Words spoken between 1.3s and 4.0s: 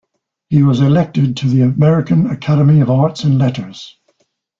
to the American Academy of Arts and Letters.